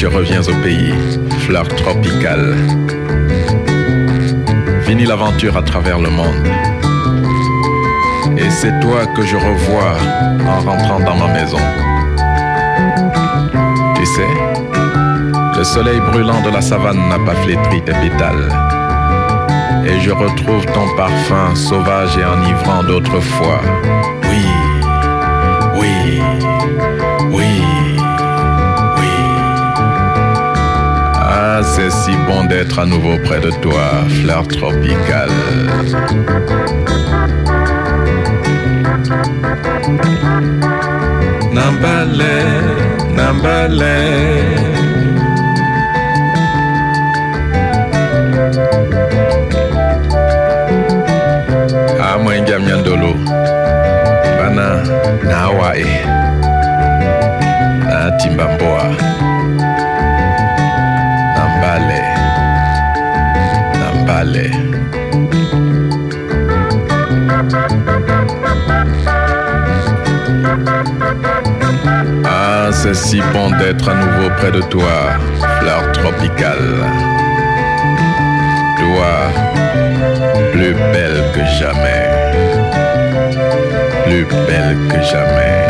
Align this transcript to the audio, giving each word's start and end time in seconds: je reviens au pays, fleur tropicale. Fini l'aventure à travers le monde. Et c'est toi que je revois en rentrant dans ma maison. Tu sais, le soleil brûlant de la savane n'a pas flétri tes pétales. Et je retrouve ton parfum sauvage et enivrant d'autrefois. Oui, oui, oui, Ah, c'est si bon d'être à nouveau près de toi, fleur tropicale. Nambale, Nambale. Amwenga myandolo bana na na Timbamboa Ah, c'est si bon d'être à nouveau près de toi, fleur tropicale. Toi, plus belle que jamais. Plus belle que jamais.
je 0.00 0.06
reviens 0.06 0.40
au 0.40 0.54
pays, 0.62 0.94
fleur 1.40 1.68
tropicale. 1.68 2.56
Fini 4.86 5.04
l'aventure 5.04 5.58
à 5.58 5.62
travers 5.62 5.98
le 5.98 6.08
monde. 6.08 6.48
Et 8.38 8.48
c'est 8.48 8.80
toi 8.80 9.04
que 9.14 9.22
je 9.26 9.36
revois 9.36 9.98
en 10.48 10.60
rentrant 10.60 11.00
dans 11.00 11.16
ma 11.16 11.30
maison. 11.34 11.58
Tu 13.96 14.06
sais, 14.06 14.32
le 15.58 15.64
soleil 15.64 16.00
brûlant 16.10 16.40
de 16.40 16.48
la 16.48 16.62
savane 16.62 17.06
n'a 17.10 17.18
pas 17.18 17.34
flétri 17.34 17.82
tes 17.82 17.92
pétales. 17.92 18.48
Et 19.84 20.00
je 20.00 20.12
retrouve 20.12 20.64
ton 20.72 20.96
parfum 20.96 21.54
sauvage 21.54 22.16
et 22.16 22.24
enivrant 22.24 22.82
d'autrefois. 22.84 23.60
Oui, 24.30 24.46
oui, 25.78 25.90
oui, 26.08 26.22
Ah, 31.60 31.62
c'est 31.62 31.90
si 31.90 32.10
bon 32.26 32.44
d'être 32.44 32.78
à 32.78 32.86
nouveau 32.86 33.18
près 33.18 33.38
de 33.38 33.50
toi, 33.60 33.82
fleur 34.22 34.48
tropicale. 34.48 35.28
Nambale, 41.52 42.24
Nambale. 43.14 43.84
Amwenga 52.00 52.58
myandolo 52.58 53.12
bana 54.38 54.82
na 55.24 55.50
na 57.86 58.10
Timbamboa 58.16 59.19
Ah, 72.26 72.68
c'est 72.70 72.94
si 72.94 73.22
bon 73.32 73.50
d'être 73.56 73.88
à 73.88 73.94
nouveau 73.94 74.28
près 74.36 74.50
de 74.52 74.60
toi, 74.60 75.16
fleur 75.60 75.90
tropicale. 75.92 76.84
Toi, 78.78 79.12
plus 80.52 80.74
belle 80.92 81.24
que 81.34 81.40
jamais. 81.58 82.10
Plus 84.04 84.26
belle 84.46 84.76
que 84.90 85.00
jamais. 85.02 85.60